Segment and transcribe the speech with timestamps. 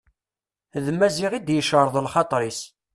[0.85, 2.59] D Maziɣ i d-yecreḍ lxaṭer-is.